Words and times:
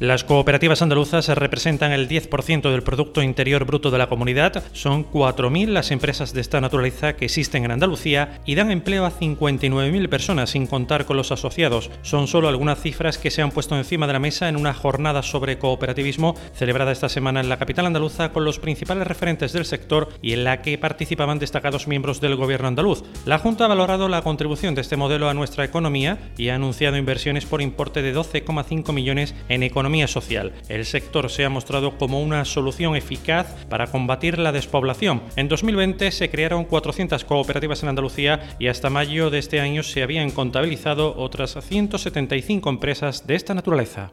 Las 0.00 0.22
cooperativas 0.22 0.80
andaluzas 0.80 1.26
representan 1.26 1.90
el 1.90 2.08
10% 2.08 2.70
del 2.70 2.84
Producto 2.84 3.20
Interior 3.20 3.64
Bruto 3.64 3.90
de 3.90 3.98
la 3.98 4.08
comunidad, 4.08 4.62
son 4.72 5.04
4.000 5.04 5.66
las 5.66 5.90
empresas 5.90 6.32
de 6.32 6.40
esta 6.40 6.60
naturaleza 6.60 7.16
que 7.16 7.24
existen 7.24 7.64
en 7.64 7.72
Andalucía 7.72 8.38
y 8.46 8.54
dan 8.54 8.70
empleo 8.70 9.04
a 9.06 9.10
59.000 9.10 10.08
personas 10.08 10.50
sin 10.50 10.68
contar 10.68 11.04
con 11.04 11.16
los 11.16 11.32
asociados. 11.32 11.90
Son 12.02 12.28
solo 12.28 12.46
algunas 12.46 12.80
cifras 12.80 13.18
que 13.18 13.32
se 13.32 13.42
han 13.42 13.50
puesto 13.50 13.76
encima 13.76 14.06
de 14.06 14.12
la 14.12 14.20
mesa 14.20 14.48
en 14.48 14.54
una 14.54 14.72
jornada 14.72 15.24
sobre 15.24 15.58
cooperativismo 15.58 16.36
celebrada 16.54 16.92
esta 16.92 17.08
semana 17.08 17.40
en 17.40 17.48
la 17.48 17.58
capital 17.58 17.86
andaluza 17.86 18.30
con 18.30 18.44
los 18.44 18.60
principales 18.60 19.04
referentes 19.04 19.52
del 19.52 19.64
sector 19.64 20.10
y 20.22 20.32
en 20.32 20.44
la 20.44 20.62
que 20.62 20.78
participaban 20.78 21.40
destacados 21.40 21.88
miembros 21.88 22.20
del 22.20 22.36
gobierno 22.36 22.68
andaluz. 22.68 23.02
La 23.24 23.40
Junta 23.40 23.64
ha 23.64 23.68
valorado 23.68 24.08
la 24.08 24.22
contribución 24.22 24.76
de 24.76 24.82
este 24.82 24.96
modelo 24.96 25.28
a 25.28 25.34
nuestra 25.34 25.64
economía 25.64 26.30
y 26.36 26.50
ha 26.50 26.54
anunciado 26.54 26.96
inversiones 26.96 27.46
por 27.46 27.62
importe 27.62 28.00
de 28.00 28.14
12,5 28.14 28.92
millones 28.92 29.34
en 29.48 29.64
economía 29.64 29.87
social. 30.06 30.52
El 30.68 30.84
sector 30.84 31.30
se 31.30 31.44
ha 31.44 31.50
mostrado 31.50 31.96
como 31.98 32.22
una 32.22 32.44
solución 32.44 32.96
eficaz 32.96 33.46
para 33.68 33.86
combatir 33.86 34.38
la 34.38 34.52
despoblación. 34.52 35.22
En 35.36 35.48
2020 35.48 36.10
se 36.10 36.30
crearon 36.30 36.64
400 36.64 37.24
cooperativas 37.24 37.82
en 37.82 37.88
Andalucía 37.88 38.56
y 38.58 38.68
hasta 38.68 38.90
mayo 38.90 39.30
de 39.30 39.38
este 39.38 39.60
año 39.60 39.82
se 39.82 40.02
habían 40.02 40.30
contabilizado 40.30 41.14
otras 41.16 41.56
175 41.60 42.68
empresas 42.68 43.26
de 43.26 43.34
esta 43.34 43.54
naturaleza. 43.54 44.12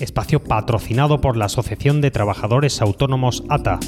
Espacio 0.00 0.42
patrocinado 0.42 1.20
por 1.20 1.36
la 1.36 1.46
Asociación 1.46 2.00
de 2.00 2.10
Trabajadores 2.10 2.80
Autónomos 2.80 3.42
ATA. 3.48 3.80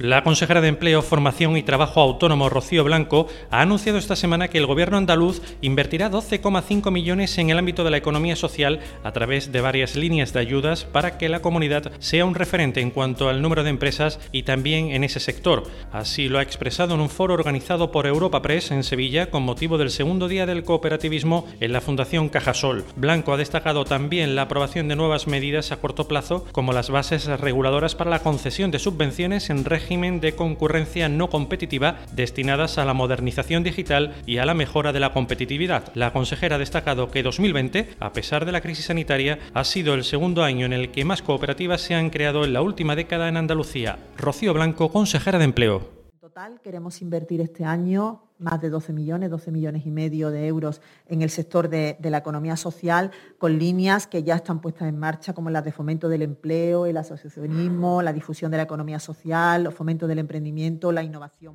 La 0.00 0.22
consejera 0.22 0.62
de 0.62 0.68
Empleo, 0.68 1.02
Formación 1.02 1.58
y 1.58 1.62
Trabajo 1.62 2.00
Autónomo, 2.00 2.48
Rocío 2.48 2.84
Blanco, 2.84 3.26
ha 3.50 3.60
anunciado 3.60 3.98
esta 3.98 4.16
semana 4.16 4.48
que 4.48 4.56
el 4.56 4.64
gobierno 4.64 4.96
andaluz 4.96 5.42
invertirá 5.60 6.10
12,5 6.10 6.90
millones 6.90 7.36
en 7.36 7.50
el 7.50 7.58
ámbito 7.58 7.84
de 7.84 7.90
la 7.90 7.98
economía 7.98 8.34
social 8.34 8.80
a 9.04 9.12
través 9.12 9.52
de 9.52 9.60
varias 9.60 9.96
líneas 9.96 10.32
de 10.32 10.40
ayudas 10.40 10.86
para 10.86 11.18
que 11.18 11.28
la 11.28 11.42
comunidad 11.42 11.92
sea 11.98 12.24
un 12.24 12.34
referente 12.34 12.80
en 12.80 12.92
cuanto 12.92 13.28
al 13.28 13.42
número 13.42 13.62
de 13.62 13.68
empresas 13.68 14.20
y 14.32 14.44
también 14.44 14.90
en 14.90 15.04
ese 15.04 15.20
sector. 15.20 15.64
Así 15.92 16.30
lo 16.30 16.38
ha 16.38 16.42
expresado 16.42 16.94
en 16.94 17.00
un 17.00 17.10
foro 17.10 17.34
organizado 17.34 17.92
por 17.92 18.06
Europa 18.06 18.40
Press 18.40 18.70
en 18.70 18.84
Sevilla 18.84 19.30
con 19.30 19.42
motivo 19.42 19.76
del 19.76 19.90
segundo 19.90 20.28
día 20.28 20.46
del 20.46 20.64
cooperativismo 20.64 21.46
en 21.60 21.74
la 21.74 21.82
Fundación 21.82 22.30
Cajasol. 22.30 22.86
Blanco 22.96 23.34
ha 23.34 23.36
destacado 23.36 23.84
también 23.84 24.34
la 24.34 24.42
aprobación 24.42 24.88
de 24.88 24.96
nuevas 24.96 25.26
medidas 25.26 25.72
a 25.72 25.76
corto 25.76 26.08
plazo 26.08 26.46
como 26.52 26.72
las 26.72 26.88
bases 26.88 27.26
reguladoras 27.26 27.94
para 27.94 28.08
la 28.08 28.22
concesión 28.22 28.70
de 28.70 28.78
subvenciones 28.78 29.50
en 29.50 29.66
régimen 29.66 29.89
de 29.90 30.36
concurrencia 30.36 31.08
no 31.08 31.28
competitiva 31.30 31.96
destinadas 32.12 32.78
a 32.78 32.84
la 32.84 32.94
modernización 32.94 33.64
digital 33.64 34.14
y 34.24 34.38
a 34.38 34.46
la 34.46 34.54
mejora 34.54 34.92
de 34.92 35.00
la 35.00 35.12
competitividad. 35.12 35.90
La 35.96 36.12
consejera 36.12 36.54
ha 36.54 36.58
destacado 36.60 37.10
que 37.10 37.24
2020, 37.24 37.88
a 37.98 38.12
pesar 38.12 38.44
de 38.44 38.52
la 38.52 38.60
crisis 38.60 38.84
sanitaria, 38.84 39.40
ha 39.52 39.64
sido 39.64 39.94
el 39.94 40.04
segundo 40.04 40.44
año 40.44 40.64
en 40.64 40.72
el 40.72 40.92
que 40.92 41.04
más 41.04 41.22
cooperativas 41.22 41.80
se 41.80 41.96
han 41.96 42.10
creado 42.10 42.44
en 42.44 42.52
la 42.52 42.62
última 42.62 42.94
década 42.94 43.28
en 43.28 43.36
Andalucía. 43.36 43.98
Rocío 44.16 44.54
Blanco, 44.54 44.92
consejera 44.92 45.40
de 45.40 45.44
Empleo 45.46 45.99
total 46.30 46.60
queremos 46.62 47.02
invertir 47.02 47.40
este 47.40 47.64
año 47.64 48.22
más 48.38 48.60
de 48.60 48.70
12 48.70 48.92
millones, 48.92 49.30
12 49.30 49.50
millones 49.50 49.84
y 49.84 49.90
medio 49.90 50.30
de 50.30 50.46
euros 50.46 50.80
en 51.08 51.22
el 51.22 51.30
sector 51.30 51.68
de, 51.68 51.98
la 52.00 52.18
economía 52.18 52.56
social, 52.56 53.10
con 53.36 53.58
líneas 53.58 54.06
que 54.06 54.22
ya 54.22 54.36
están 54.36 54.60
puestas 54.60 54.88
en 54.88 54.96
marcha, 54.96 55.32
como 55.32 55.50
las 55.50 55.64
de 55.64 55.72
fomento 55.72 56.08
del 56.08 56.22
empleo, 56.22 56.86
el 56.86 56.98
asociacionismo, 56.98 58.00
la 58.00 58.12
difusión 58.12 58.52
de 58.52 58.58
la 58.58 58.62
economía 58.62 59.00
social, 59.00 59.66
el 59.66 59.72
fomento 59.72 60.06
del 60.06 60.20
emprendimiento, 60.20 60.92
la 60.92 61.02
innovación. 61.02 61.52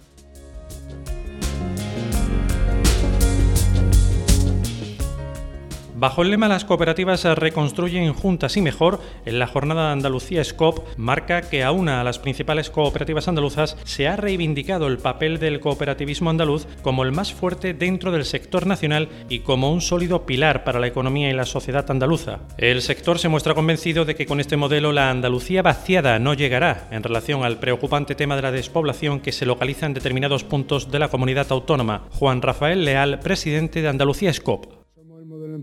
Bajo 5.97 6.23
el 6.23 6.29
lema 6.29 6.50
Las 6.50 6.66
cooperativas 6.66 7.23
reconstruyen 7.23 8.13
juntas 8.13 8.57
y 8.57 8.61
mejor, 8.61 9.00
en 9.25 9.39
la 9.39 9.47
jornada 9.47 9.85
de 9.85 9.94
Andalucía 9.94 10.44
SCOP 10.44 10.85
marca 10.97 11.44
que 11.44 11.63
a 11.63 11.72
una 11.72 12.01
a 12.01 12.03
las 12.03 12.19
principales 12.19 12.69
cooperativas 12.69 13.29
andaluzas 13.29 13.78
se 13.85 14.09
ha 14.09 14.17
reivindicado 14.17 14.88
el 14.88 14.97
papel 14.97 15.39
del 15.39 15.61
cooperativismo 15.61 16.29
andaluz 16.29 16.67
como 16.81 17.03
el 17.03 17.13
más 17.13 17.31
fuerte 17.31 17.73
dentro 17.73 18.11
del 18.11 18.25
sector 18.25 18.67
nacional 18.67 19.07
y 19.29 19.39
como 19.39 19.72
un 19.72 19.79
sólido 19.79 20.25
pilar 20.25 20.66
para 20.66 20.81
la 20.81 20.88
economía 20.88 21.29
y 21.29 21.33
la 21.33 21.45
sociedad 21.45 21.89
andaluza. 21.89 22.39
El 22.57 22.81
sector 22.81 23.17
se 23.17 23.29
muestra 23.29 23.53
convencido 23.53 24.03
de 24.03 24.16
que 24.16 24.25
con 24.25 24.41
este 24.41 24.57
modelo 24.57 24.91
la 24.91 25.09
Andalucía 25.09 25.62
vaciada 25.62 26.19
no 26.19 26.33
llegará 26.33 26.89
en 26.91 27.03
relación 27.03 27.45
al 27.45 27.59
preocupante 27.59 28.16
tema 28.16 28.35
de 28.35 28.41
la 28.41 28.51
despoblación 28.51 29.22
que 29.22 29.31
se 29.31 29.45
localiza 29.45 29.85
en 29.85 29.94
determinados 29.94 30.44
puntos 30.44 30.91
de 30.91 31.00
la 31.00 31.07
comunidad 31.07 31.47
autónoma. 31.51 32.03
Juan 32.12 32.41
Rafael 32.41 32.83
Leal, 32.83 33.19
presidente 33.19 33.81
de 33.81 33.88
Andalucía 33.88 34.33
SCOP 34.33 34.84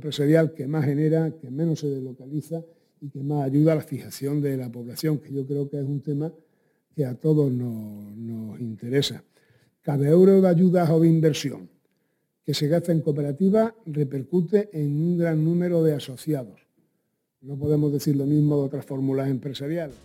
empresarial 0.02 0.52
que 0.52 0.66
más 0.66 0.84
genera, 0.84 1.30
que 1.30 1.48
menos 1.48 1.78
se 1.78 1.88
deslocaliza 1.88 2.64
y 3.00 3.08
que 3.08 3.22
más 3.22 3.44
ayuda 3.44 3.72
a 3.72 3.76
la 3.76 3.82
fijación 3.82 4.40
de 4.40 4.56
la 4.56 4.70
población, 4.70 5.18
que 5.18 5.32
yo 5.32 5.46
creo 5.46 5.70
que 5.70 5.78
es 5.78 5.84
un 5.84 6.00
tema 6.00 6.32
que 6.94 7.04
a 7.04 7.14
todos 7.14 7.52
nos, 7.52 8.60
interesa. 8.60 9.22
Cada 9.80 10.08
euro 10.08 10.40
de 10.40 10.48
ayuda 10.48 10.92
o 10.92 11.00
de 11.00 11.08
inversión 11.08 11.68
que 12.44 12.52
se 12.54 12.66
gasta 12.66 12.90
en 12.90 13.00
cooperativa 13.00 13.74
repercute 13.86 14.68
en 14.72 15.00
un 15.00 15.18
gran 15.18 15.44
número 15.44 15.82
de 15.84 15.94
asociados. 15.94 16.60
No 17.40 17.56
podemos 17.56 17.92
decir 17.92 18.16
lo 18.16 18.26
mismo 18.26 18.56
de 18.56 18.64
otras 18.64 18.84
fórmulas 18.84 19.28
empresariales. 19.28 19.96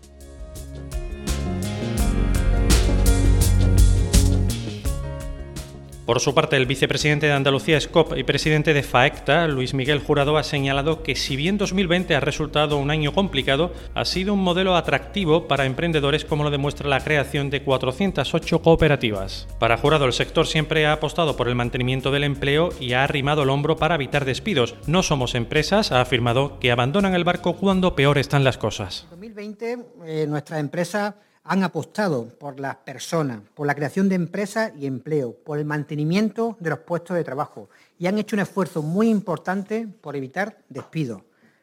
Por 6.07 6.21
su 6.21 6.33
parte, 6.33 6.55
el 6.55 6.67
vicepresidente 6.67 7.25
de 7.25 7.33
Andalucía, 7.33 7.81
SCOP, 7.81 8.17
y 8.17 8.23
presidente 8.23 8.73
de 8.73 8.81
FAECTA, 8.81 9.45
Luis 9.49 9.73
Miguel 9.73 9.99
Jurado, 9.99 10.37
ha 10.37 10.43
señalado 10.43 11.03
que 11.03 11.15
si 11.15 11.35
bien 11.35 11.57
2020 11.57 12.15
ha 12.15 12.21
resultado 12.21 12.77
un 12.77 12.91
año 12.91 13.11
complicado, 13.11 13.73
ha 13.93 14.05
sido 14.05 14.33
un 14.33 14.41
modelo 14.41 14.77
atractivo 14.77 15.49
para 15.49 15.65
emprendedores 15.65 16.23
como 16.23 16.45
lo 16.45 16.49
demuestra 16.49 16.87
la 16.87 17.01
creación 17.01 17.49
de 17.49 17.61
408 17.61 18.61
cooperativas. 18.61 19.49
Para 19.59 19.75
Jurado, 19.75 20.05
el 20.05 20.13
sector 20.13 20.47
siempre 20.47 20.85
ha 20.85 20.93
apostado 20.93 21.35
por 21.35 21.49
el 21.49 21.55
mantenimiento 21.55 22.09
del 22.09 22.23
empleo 22.23 22.69
y 22.79 22.93
ha 22.93 23.03
arrimado 23.03 23.43
el 23.43 23.49
hombro 23.49 23.75
para 23.75 23.95
evitar 23.95 24.23
despidos. 24.23 24.75
No 24.87 25.03
somos 25.03 25.35
empresas, 25.35 25.91
ha 25.91 25.99
afirmado, 25.99 26.57
que 26.59 26.71
abandonan 26.71 27.15
el 27.15 27.25
barco 27.25 27.57
cuando 27.57 27.95
peor 27.97 28.17
están 28.17 28.45
las 28.45 28.57
cosas. 28.57 29.03
En 29.03 29.09
2020, 29.09 29.77
eh, 30.05 30.25
nuestra 30.25 30.59
empresa 30.59 31.17
han 31.47 31.63
apostado 31.63 32.27
por 32.37 32.59
las 32.59 32.75
personas, 32.77 33.39
por 33.53 33.65
la 33.65 33.75
creación 33.75 34.09
de 34.09 34.15
empresas 34.15 34.73
y 34.77 34.85
empleo, 34.85 35.33
por 35.45 35.57
el 35.57 35.65
mantenimiento 35.65 36.57
de 36.59 36.71
los 36.71 36.79
puestos 36.79 37.15
de 37.15 37.23
trabajo 37.23 37.69
y 37.97 38.07
han 38.07 38.17
hecho 38.17 38.35
un 38.35 38.41
esfuerzo 38.41 38.81
muy 38.81 39.09
importante 39.09 39.87
por 39.87 40.15
evitar 40.15 40.57
despidos. 40.69 41.21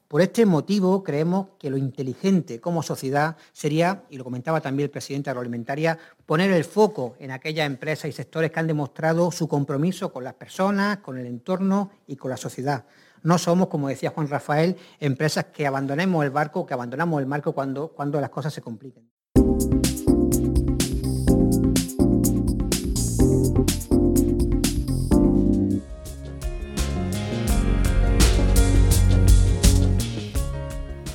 Por 0.08 0.22
este 0.22 0.46
motivo 0.46 1.02
creemos 1.02 1.48
que 1.58 1.70
lo 1.70 1.76
inteligente 1.76 2.60
como 2.60 2.82
sociedad 2.82 3.36
sería, 3.52 4.04
y 4.10 4.16
lo 4.16 4.24
comentaba 4.24 4.60
también 4.60 4.86
el 4.86 4.90
presidente 4.90 5.28
agroalimentaria, 5.28 5.98
poner 6.24 6.50
el 6.50 6.64
foco 6.64 7.16
en 7.18 7.30
aquellas 7.30 7.66
empresas 7.66 8.08
y 8.08 8.12
sectores 8.12 8.50
que 8.52 8.60
han 8.60 8.66
demostrado 8.66 9.30
su 9.32 9.48
compromiso 9.48 10.12
con 10.12 10.24
las 10.24 10.34
personas, 10.34 10.98
con 10.98 11.18
el 11.18 11.26
entorno 11.26 11.90
y 12.06 12.16
con 12.16 12.30
la 12.30 12.36
sociedad. 12.36 12.84
No 13.22 13.38
somos, 13.38 13.69
como 13.69 13.88
decía 13.88 14.10
Juan 14.10 14.28
Rafael, 14.28 14.76
empresas 15.00 15.46
que 15.46 15.66
abandonemos 15.66 16.25
el 16.25 16.30
barco, 16.30 16.64
que 16.64 16.75
abandonamos 16.75 17.20
el 17.20 17.26
marco 17.26 17.52
cuando, 17.52 17.88
cuando 17.88 18.20
las 18.20 18.30
cosas 18.30 18.52
se 18.52 18.60
compliquen. 18.60 19.10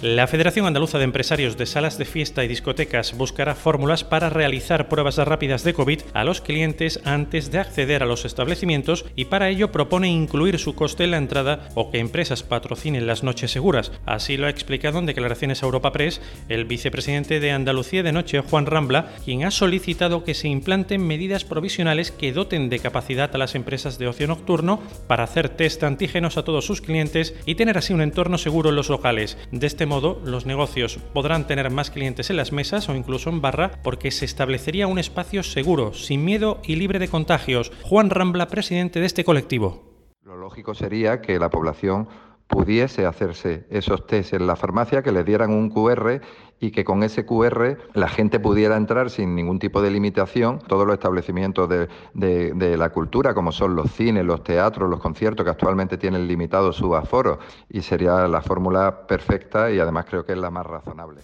La 0.01 0.27
Federación 0.27 0.65
Andaluza 0.65 0.97
de 0.97 1.03
Empresarios 1.03 1.57
de 1.57 1.65
Salas 1.65 1.97
de 1.97 2.05
Fiesta 2.05 2.45
y 2.45 2.47
Discotecas 2.47 3.17
buscará 3.17 3.53
fórmulas 3.53 4.05
para 4.05 4.29
realizar 4.29 4.87
pruebas 4.87 5.17
rápidas 5.17 5.65
de 5.65 5.73
COVID 5.73 5.99
a 6.13 6.23
los 6.23 6.39
clientes 6.39 7.01
antes 7.03 7.51
de 7.51 7.59
acceder 7.59 8.01
a 8.01 8.05
los 8.05 8.23
establecimientos 8.23 9.03
y 9.17 9.25
para 9.25 9.49
ello 9.49 9.73
propone 9.73 10.07
incluir 10.07 10.57
su 10.57 10.73
coste 10.73 11.03
en 11.03 11.11
la 11.11 11.17
entrada 11.17 11.67
o 11.75 11.91
que 11.91 11.99
empresas 11.99 12.43
patrocinen 12.43 13.07
las 13.07 13.23
noches 13.23 13.51
seguras. 13.51 13.91
Así 14.05 14.37
lo 14.37 14.47
ha 14.47 14.49
explicado 14.49 14.99
en 14.99 15.05
declaraciones 15.05 15.63
a 15.63 15.65
Europa 15.65 15.91
Press 15.91 16.21
el 16.47 16.63
vicepresidente 16.63 17.41
de 17.41 17.51
Andalucía 17.51 18.01
de 18.01 18.13
Noche, 18.13 18.39
Juan 18.39 18.67
Rambla, 18.67 19.11
quien 19.25 19.43
ha 19.43 19.51
solicitado 19.51 20.23
que 20.23 20.33
se 20.33 20.47
implanten 20.47 21.05
medidas 21.05 21.43
provisionales 21.43 22.13
que 22.13 22.31
doten 22.31 22.69
de 22.69 22.79
capacidad 22.79 23.35
a 23.35 23.37
las 23.37 23.53
empresas 23.53 23.99
de 23.99 24.07
ocio 24.07 24.27
nocturno 24.27 24.81
para 25.07 25.25
hacer 25.25 25.49
test 25.49 25.83
antígenos 25.83 26.37
a 26.37 26.45
todos 26.45 26.63
sus 26.63 26.79
clientes 26.79 27.35
y 27.45 27.55
tener 27.55 27.77
así 27.77 27.91
un 27.91 28.01
entorno 28.01 28.37
seguro 28.37 28.69
en 28.69 28.77
los 28.77 28.87
locales. 28.87 29.37
Este 29.51 29.88
modo, 29.89 30.21
los 30.23 30.45
negocios 30.45 30.97
podrán 31.13 31.47
tener 31.47 31.69
más 31.69 31.91
clientes 31.91 32.29
en 32.29 32.37
las 32.37 32.53
mesas 32.53 32.87
o 32.87 32.95
incluso 32.95 33.29
en 33.29 33.41
barra 33.41 33.81
porque 33.83 34.11
se 34.11 34.23
establecería 34.23 34.87
un 34.87 34.99
espacio 34.99 35.43
seguro, 35.43 35.93
sin 35.93 36.23
miedo 36.23 36.61
y 36.63 36.77
libre 36.77 36.99
de 36.99 37.09
contagios. 37.09 37.73
Juan 37.83 38.09
Rambla, 38.09 38.47
presidente 38.47 39.01
de 39.01 39.07
este 39.07 39.25
colectivo. 39.25 39.83
Lo 40.23 40.37
lógico 40.37 40.75
sería 40.75 41.21
que 41.21 41.39
la 41.39 41.49
población 41.49 42.07
pudiese 42.49 43.05
hacerse 43.05 43.65
esos 43.69 44.05
test 44.07 44.33
en 44.33 44.47
la 44.47 44.55
farmacia, 44.55 45.03
que 45.03 45.11
le 45.11 45.23
dieran 45.23 45.51
un 45.51 45.69
QR 45.69 46.19
y 46.59 46.71
que 46.71 46.83
con 46.83 47.03
ese 47.03 47.25
QR 47.25 47.77
la 47.93 48.09
gente 48.09 48.39
pudiera 48.39 48.75
entrar 48.75 49.11
sin 49.11 49.35
ningún 49.35 49.59
tipo 49.59 49.81
de 49.81 49.91
limitación. 49.91 50.59
Todos 50.67 50.85
los 50.85 50.95
establecimientos 50.95 51.69
de, 51.69 51.87
de, 52.13 52.77
la 52.77 52.89
cultura, 52.89 53.33
como 53.33 53.51
son 53.51 53.75
los 53.75 53.91
cines, 53.91 54.25
los 54.25 54.43
teatros, 54.43 54.89
los 54.89 54.99
conciertos, 54.99 55.43
que 55.45 55.51
actualmente 55.51 55.97
tienen 55.97 56.27
limitado 56.27 56.73
su 56.73 56.93
aforo, 56.95 57.39
y 57.69 57.81
sería 57.81 58.27
la 58.27 58.41
fórmula 58.41 59.07
perfecta 59.07 59.71
y 59.71 59.79
además 59.79 60.05
creo 60.09 60.25
que 60.25 60.33
es 60.33 60.39
la 60.39 60.49
más 60.49 60.65
razonable. 60.65 61.21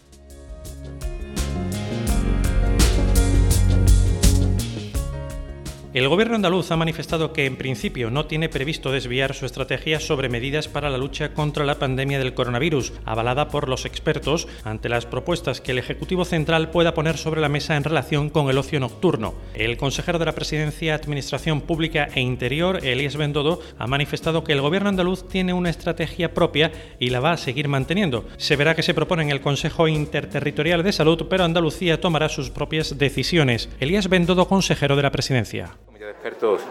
El 5.96 6.10
gobierno 6.10 6.36
andaluz 6.36 6.72
ha 6.72 6.76
manifestado 6.76 7.32
que 7.32 7.46
en 7.46 7.56
principio 7.56 8.12
no 8.12 8.26
tiene 8.26 8.50
previsto 8.50 8.92
desviar 8.92 9.34
su 9.34 9.46
estrategia 9.46 10.02
sobre 10.02 10.28
medidas 10.28 10.68
para 10.68 10.90
la 10.90 10.98
lucha 10.98 11.34
contra 11.34 11.64
la 11.64 11.80
pandemia 11.80 12.20
del 12.20 12.34
coronavirus, 12.34 12.92
avalada 13.06 13.48
por 13.48 13.70
los 13.70 13.86
expertos 13.86 14.50
ante 14.66 14.90
las 14.90 15.06
propuestas 15.06 15.62
que 15.62 15.72
el 15.72 15.78
Ejecutivo 15.78 16.26
Central 16.26 16.70
pueda 16.70 16.94
poner 16.94 17.18
sobre 17.18 17.40
la 17.40 17.48
mesa 17.48 17.78
en 17.78 17.86
relación 17.86 18.30
con 18.30 18.50
el 18.50 18.58
ocio 18.58 18.82
nocturno. 18.82 19.36
El 19.54 19.78
consejero 19.78 20.20
de 20.20 20.26
la 20.26 20.36
Presidencia, 20.36 20.96
Administración 20.96 21.62
Pública 21.62 22.10
e 22.14 22.20
Interior, 22.20 22.86
Elías 22.86 23.16
Bendodo, 23.16 23.62
ha 23.80 23.88
manifestado 23.88 24.44
que 24.44 24.52
el 24.52 24.60
gobierno 24.60 24.90
andaluz 24.90 25.30
tiene 25.30 25.54
una 25.54 25.70
estrategia 25.70 26.34
propia 26.34 26.74
y 27.00 27.10
la 27.10 27.22
va 27.22 27.32
a 27.32 27.38
seguir 27.38 27.70
manteniendo. 27.70 28.28
Se 28.36 28.58
verá 28.58 28.76
que 28.76 28.84
se 28.84 28.94
propone 28.94 29.24
en 29.24 29.30
el 29.30 29.40
Consejo 29.40 29.88
Interterritorial 29.88 30.84
de 30.84 30.92
Salud, 30.92 31.28
pero 31.30 31.46
Andalucía 31.46 32.02
tomará 32.02 32.28
sus 32.28 32.50
propias 32.50 32.98
decisiones. 32.98 33.70
Elías 33.80 34.10
Bendodo, 34.10 34.50
consejero 34.50 34.98
de 34.98 35.04
la 35.04 35.12
Presidencia 35.12 35.78
de 36.06 36.12
expertos 36.12 36.62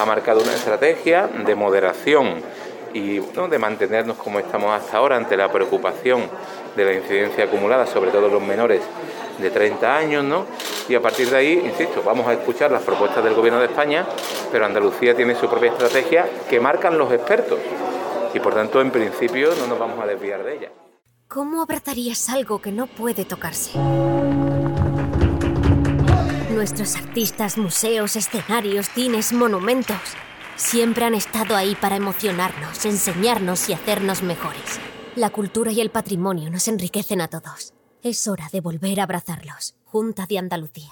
ha 0.00 0.04
marcado 0.04 0.42
una 0.42 0.52
estrategia 0.52 1.28
de 1.28 1.54
moderación 1.54 2.42
y 2.92 3.20
de 3.20 3.58
mantenernos 3.58 4.16
como 4.16 4.40
estamos 4.40 4.72
hasta 4.72 4.96
ahora 4.96 5.16
ante 5.16 5.36
la 5.36 5.50
preocupación 5.50 6.28
de 6.74 6.84
la 6.84 6.92
incidencia 6.94 7.44
acumulada, 7.44 7.86
sobre 7.86 8.10
todo 8.10 8.28
los 8.28 8.42
menores 8.42 8.82
de 9.38 9.48
30 9.48 9.96
años, 9.96 10.24
¿no? 10.24 10.44
Y 10.88 10.96
a 10.96 11.00
partir 11.00 11.30
de 11.30 11.36
ahí, 11.36 11.62
insisto, 11.64 12.02
vamos 12.04 12.26
a 12.26 12.32
escuchar 12.32 12.72
las 12.72 12.82
propuestas 12.82 13.22
del 13.22 13.34
Gobierno 13.34 13.60
de 13.60 13.66
España, 13.66 14.04
pero 14.50 14.66
Andalucía 14.66 15.14
tiene 15.14 15.36
su 15.36 15.48
propia 15.48 15.70
estrategia 15.70 16.28
que 16.48 16.58
marcan 16.58 16.98
los 16.98 17.12
expertos 17.12 17.60
y 18.34 18.40
por 18.40 18.54
tanto, 18.54 18.80
en 18.80 18.90
principio, 18.90 19.54
no 19.56 19.68
nos 19.68 19.78
vamos 19.78 20.02
a 20.02 20.06
desviar 20.06 20.42
de 20.42 20.56
ella. 20.56 20.72
¿Cómo 21.28 21.62
abrazarías 21.62 22.28
algo 22.28 22.60
que 22.60 22.72
no 22.72 22.88
puede 22.88 23.24
tocarse? 23.24 23.78
Nuestros 26.60 26.94
artistas, 26.96 27.56
museos, 27.56 28.16
escenarios, 28.16 28.90
cines, 28.90 29.32
monumentos, 29.32 29.96
siempre 30.56 31.06
han 31.06 31.14
estado 31.14 31.56
ahí 31.56 31.74
para 31.74 31.96
emocionarnos, 31.96 32.84
enseñarnos 32.84 33.70
y 33.70 33.72
hacernos 33.72 34.22
mejores. 34.22 34.78
La 35.16 35.30
cultura 35.30 35.72
y 35.72 35.80
el 35.80 35.88
patrimonio 35.88 36.50
nos 36.50 36.68
enriquecen 36.68 37.22
a 37.22 37.28
todos. 37.28 37.72
Es 38.02 38.28
hora 38.28 38.46
de 38.52 38.60
volver 38.60 39.00
a 39.00 39.04
abrazarlos. 39.04 39.74
Junta 39.86 40.26
de 40.26 40.36
Andalucía. 40.36 40.90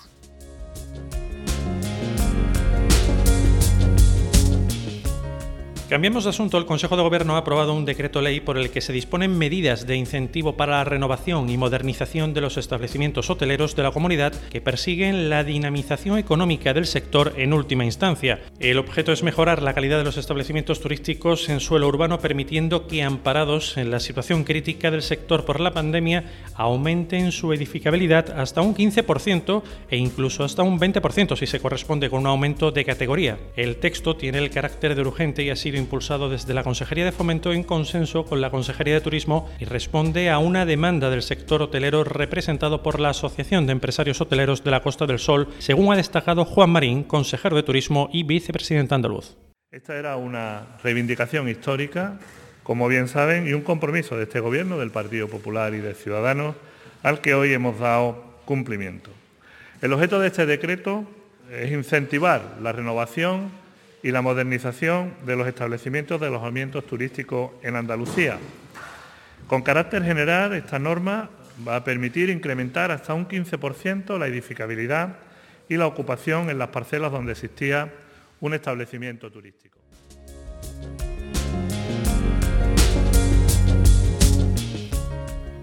Cambiemos 5.89 6.25
de 6.25 6.31
asunto. 6.31 6.59
El 6.59 6.67
Consejo 6.67 6.99
de 6.99 7.03
Gobierno 7.03 7.35
ha 7.35 7.39
aprobado 7.39 7.73
un 7.73 7.87
decreto 7.87 8.21
ley 8.21 8.41
por 8.41 8.59
el 8.59 8.69
que 8.69 8.83
se 8.83 8.93
disponen 8.93 9.39
medidas 9.39 9.87
de 9.87 9.97
incentivo 9.97 10.55
para 10.55 10.73
la 10.73 10.85
renovación 10.85 11.49
y 11.49 11.57
modernización 11.57 12.35
de 12.35 12.43
los 12.43 12.59
establecimientos 12.59 13.31
hoteleros 13.31 13.75
de 13.75 13.85
la 13.85 13.91
comunidad 13.91 14.35
que 14.51 14.61
persiguen 14.61 15.31
la 15.31 15.45
dinamización 15.45 16.19
económica 16.19 16.75
del 16.75 16.85
sector 16.85 17.33
en 17.39 17.55
última 17.55 17.87
instancia. 17.87 18.39
El 18.61 18.77
objeto 18.77 19.13
es 19.13 19.23
mejorar 19.23 19.63
la 19.63 19.73
calidad 19.73 19.97
de 19.97 20.05
los 20.05 20.19
establecimientos 20.19 20.83
turísticos 20.83 21.49
en 21.49 21.59
suelo 21.59 21.89
urbano, 21.89 22.19
permitiendo 22.21 22.87
que, 22.87 23.03
amparados 23.03 23.79
en 23.79 23.91
la 23.91 23.99
situación 23.99 24.45
crítica 24.45 24.91
del 24.91 25.01
sector 25.01 25.47
por 25.47 25.59
la 25.59 25.73
pandemia, 25.73 26.25
aumenten 26.55 27.33
su 27.33 27.51
edificabilidad 27.55 28.39
hasta 28.39 28.61
un 28.61 28.75
15% 28.75 29.63
e 29.89 29.97
incluso 29.97 30.45
hasta 30.45 30.63
un 30.63 30.79
20% 30.79 31.35
si 31.35 31.47
se 31.47 31.61
corresponde 31.61 32.11
con 32.11 32.21
un 32.21 32.27
aumento 32.27 32.73
de 32.73 32.85
categoría. 32.85 33.39
El 33.57 33.77
texto 33.77 34.17
tiene 34.17 34.37
el 34.37 34.51
carácter 34.51 34.95
de 34.95 35.01
urgente 35.01 35.43
y 35.43 35.49
ha 35.49 35.57
sido 35.57 35.78
impulsado 35.79 36.29
desde 36.29 36.55
la 36.55 36.63
Consejería 36.63 37.05
de 37.05 37.13
Fomento 37.13 37.53
en 37.53 37.63
consenso 37.63 38.25
con 38.25 38.41
la 38.41 38.51
Consejería 38.51 38.95
de 38.95 39.01
Turismo 39.01 39.49
y 39.59 39.65
responde 39.65 40.31
a 40.31 40.39
una 40.39 40.67
demanda 40.67 41.11
del 41.11 41.23
sector 41.23 41.63
hotelero 41.63 42.05
representado 42.05 42.83
por 42.83 43.01
la 43.01 43.11
Asociación 43.11 43.67
de 43.67 43.73
Empresarios 43.73 44.21
Hoteleros 44.21 44.65
de 44.65 44.71
la 44.71 44.83
Costa 44.83 45.07
del 45.07 45.19
Sol, 45.19 45.49
según 45.59 45.93
ha 45.93 45.97
destacado 45.97 46.45
Juan 46.45 46.71
Marín, 46.71 47.05
consejero 47.05 47.57
de 47.57 47.63
Turismo 47.63 48.11
y 48.13 48.25
vicepresidente 48.25 48.95
andaluz. 48.95 49.37
Esta 49.71 49.97
era 49.97 50.17
una 50.17 50.79
reivindicación 50.83 51.49
histórica, 51.49 52.19
como 52.63 52.89
bien 52.89 53.09
saben, 53.09 53.47
y 53.47 53.53
un 53.53 53.63
compromiso 53.63 54.17
de 54.17 54.25
este 54.25 54.41
Gobierno, 54.41 54.79
del 54.79 54.91
Partido 54.91 55.29
Popular 55.29 55.75
y 55.75 55.79
de 55.79 55.95
Ciudadanos, 55.95 56.57
al 57.03 57.21
que 57.21 57.35
hoy 57.35 57.53
hemos 57.53 57.79
dado 57.79 58.25
cumplimiento. 58.45 59.11
El 59.81 59.93
objeto 59.93 60.19
de 60.21 60.27
este 60.29 60.47
decreto 60.47 61.05
es 61.53 61.71
incentivar 61.71 62.57
la 62.63 62.73
renovación 62.73 63.51
y 64.03 64.11
la 64.11 64.23
modernización 64.23 65.15
de 65.27 65.37
los 65.37 65.49
establecimientos 65.49 66.21
de 66.21 66.29
alojamientos 66.29 66.87
turísticos 66.87 67.53
en 67.63 67.77
Andalucía. 67.77 68.39
Con 69.47 69.63
carácter 69.63 70.05
general, 70.05 70.53
esta 70.55 70.79
norma 70.79 71.31
va 71.67 71.77
a 71.77 71.85
permitir 71.85 72.31
incrementar 72.31 72.91
hasta 72.91 73.15
un 73.15 73.27
15% 73.27 74.19
la 74.19 74.27
edificabilidad 74.27 75.17
y 75.69 75.77
la 75.77 75.87
ocupación 75.87 76.51
en 76.51 76.59
las 76.59 76.69
parcelas 76.69 77.13
donde 77.13 77.33
existía 77.33 77.93
un 78.41 78.55
establecimiento 78.55 79.31
turístico. 79.31 79.79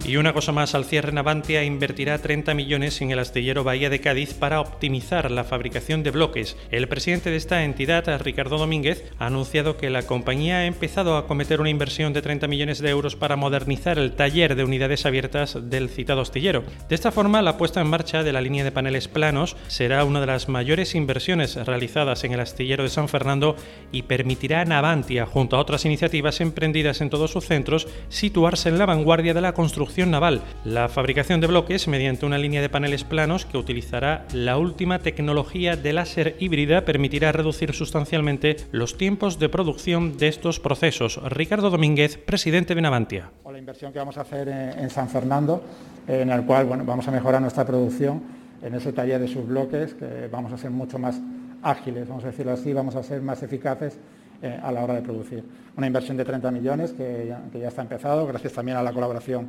Y 0.08 0.18
una 0.18 0.34
cosa 0.34 0.52
más, 0.52 0.76
al 0.76 0.86
cierre 0.86 1.12
Navantia 1.12 1.64
invertirá 1.64 2.20
30 2.20 2.54
millones 2.54 3.02
en 3.02 3.10
el 3.10 3.18
astillero 3.18 3.64
Bahía 3.64 3.90
de 3.90 4.02
Cádiz 4.02 4.36
para 4.36 4.62
optimizar 4.62 5.32
la 5.32 5.44
fabricación 5.44 6.04
de 6.04 6.12
bloques. 6.12 6.58
El 6.70 6.88
presidente 6.88 7.32
de 7.32 7.38
esta 7.38 7.64
entidad, 7.64 8.22
Ricardo 8.22 8.60
Domínguez, 8.60 9.12
ha 9.18 9.26
anunciado 9.26 9.78
que 9.78 9.90
la 9.90 10.04
compañía 10.04 10.58
ha 10.58 10.66
empezado 10.68 11.18
a 11.18 11.26
cometer 11.26 11.60
una 11.60 11.72
inversión 11.72 12.14
de 12.14 12.22
30 12.22 12.46
millones 12.46 12.80
de 12.82 12.92
euros 12.92 13.16
para 13.16 13.36
modernizar 13.36 13.98
el 13.98 14.12
taller 14.12 14.56
de 14.56 14.64
unidades 14.64 15.08
abiertas 15.08 15.58
del 15.72 15.90
citado 15.90 16.22
astillero. 16.22 16.64
De 16.88 16.94
esta 16.94 17.12
forma, 17.12 17.42
la 17.42 17.58
puesta 17.58 17.82
en 17.82 17.88
marcha 17.88 18.22
de 18.22 18.32
la 18.32 18.42
línea 18.42 18.64
de 18.64 18.72
paneles 18.72 19.08
planos 19.08 19.58
será 19.68 20.04
una 20.04 20.22
de 20.22 20.28
las 20.28 20.50
mayores 20.50 20.94
inversiones 20.94 21.56
realizadas 21.56 22.24
en 22.24 22.34
el 22.34 22.42
astillero 22.42 22.84
de 22.84 22.90
San 22.90 23.10
Fernando 23.10 23.56
y 23.92 24.04
permitirá 24.04 24.62
a 24.62 24.66
Navantia, 24.66 25.26
junto 25.26 25.56
a 25.56 25.62
otras 25.62 25.84
iniciativas 25.84 26.42
emprendidas 26.42 27.02
en 27.02 27.10
todos 27.10 27.32
sus 27.32 27.46
centros, 27.46 27.88
situarse 28.10 28.70
en 28.70 28.78
la 28.78 28.86
vanguardia 28.86 29.34
de 29.34 29.42
la 29.42 29.54
construcción 29.56 29.95
naval, 30.04 30.42
la 30.66 30.90
fabricación 30.90 31.40
de 31.40 31.48
bloques 31.48 31.88
mediante 31.88 32.26
una 32.26 32.38
línea 32.38 32.62
de 32.62 32.68
paneles 32.68 33.06
planos 33.06 33.46
que 33.46 33.58
utilizará 33.58 34.26
la 34.34 34.58
última 34.58 35.00
tecnología 35.00 35.78
de 35.78 35.94
láser 35.94 36.36
híbrida 36.40 36.84
permitirá 36.84 37.32
reducir 37.32 37.74
sustancialmente 37.74 38.58
los 38.72 38.98
tiempos 38.98 39.40
de 39.40 39.48
producción 39.48 40.18
de 40.18 40.28
estos 40.28 40.60
procesos. 40.60 41.22
Ricardo 41.24 41.70
Domínguez, 41.70 42.18
presidente 42.18 42.76
de 42.76 42.82
Navantia. 42.82 43.32
La 43.50 43.58
inversión 43.58 43.94
que 43.94 44.00
vamos 44.00 44.18
a 44.18 44.22
hacer 44.22 44.50
en 44.50 44.90
San 44.90 45.08
Fernando, 45.08 45.64
en 46.08 46.30
el 46.30 46.46
cual 46.46 46.66
bueno, 46.66 46.84
vamos 46.84 47.08
a 47.08 47.12
mejorar 47.12 47.42
nuestra 47.42 47.66
producción 47.66 48.22
en 48.62 48.76
ese 48.76 48.92
taller 48.92 49.22
de 49.22 49.30
sus 49.30 49.48
bloques, 49.48 49.94
que 49.94 50.28
vamos 50.30 50.52
a 50.52 50.58
ser 50.58 50.72
mucho 50.72 51.00
más 51.00 51.22
ágiles, 51.64 52.08
vamos 52.08 52.26
a 52.26 52.28
decirlo 52.28 52.52
así, 52.52 52.74
vamos 52.74 52.96
a 52.96 53.04
ser 53.04 53.22
más 53.22 53.42
eficaces 53.44 53.98
eh, 54.42 54.60
a 54.62 54.72
la 54.72 54.84
hora 54.84 54.94
de 54.96 55.02
producir. 55.02 55.44
Una 55.78 55.88
inversión 55.88 56.18
de 56.18 56.26
30 56.26 56.52
millones 56.52 56.94
que 56.94 57.34
ya, 57.54 57.68
está 57.68 57.82
empezado, 57.82 58.28
gracias 58.28 58.54
también 58.54 58.78
a 58.78 58.84
la 58.84 58.94
colaboración 58.94 59.48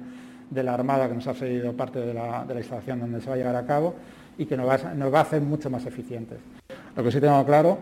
de 0.51 0.63
la 0.63 0.75
Armada 0.75 1.09
que 1.09 1.15
nos 1.15 1.27
ha 1.27 1.35
cedido 1.35 1.73
parte 1.73 2.01
de 2.01 2.15
la, 2.15 2.47
instalación 2.57 3.01
donde 3.01 3.21
se 3.21 3.29
va 3.29 3.35
a 3.35 3.39
llevar 3.39 3.57
a 3.57 3.67
cabo 3.67 3.95
y 4.39 4.47
que 4.47 4.57
nos 4.57 4.69
va, 4.69 4.95
nos 4.95 5.13
va 5.13 5.21
a 5.21 5.23
hacer 5.23 5.41
mucho 5.43 5.71
más 5.71 5.87
eficientes. 5.87 6.39
Lo 6.95 7.03
que 7.03 7.11
sí 7.11 7.21
tengo 7.21 7.45
claro, 7.45 7.79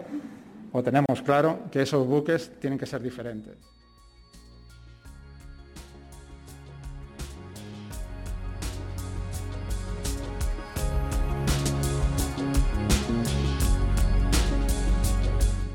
o 0.73 0.83
tenemos 0.83 1.23
claro, 1.23 1.61
que 1.71 1.83
esos 1.83 2.06
buques 2.06 2.52
tienen 2.61 2.78
que 2.78 2.87
ser 2.87 3.02
diferentes. 3.02 3.74